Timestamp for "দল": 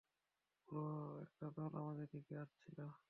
1.55-1.71